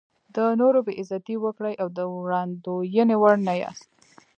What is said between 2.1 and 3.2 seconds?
وړاندوینې